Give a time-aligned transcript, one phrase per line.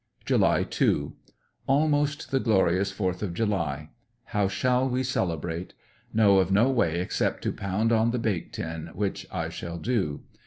[0.25, 1.13] July 2.—
[1.67, 3.91] Almost the Glorious Fourth of July.
[4.23, 5.75] How shall we celebrate?
[6.11, 10.23] Know of no way except to pound on the bake tin, which I shall do.